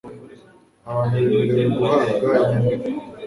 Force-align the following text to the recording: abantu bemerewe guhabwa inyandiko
abantu 0.89 1.15
bemerewe 1.31 1.65
guhabwa 1.77 2.29
inyandiko 2.53 3.03